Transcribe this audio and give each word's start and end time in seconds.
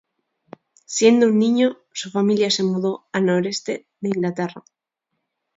Siendo 0.95 1.27
un 1.27 1.37
niño, 1.37 1.77
su 1.93 2.09
familia 2.09 2.49
se 2.49 2.63
mudó 2.63 3.05
al 3.13 3.27
Noroeste 3.27 3.85
de 3.99 4.09
Inglaterra. 4.09 4.63